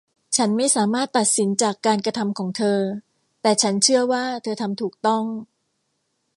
[0.37, 2.79] ฉันไม่สามารถตัดสินจากการกระทำของเธอ
[3.41, 5.23] แต่ฉันเชื่อว่าเธอทำถูกต้อง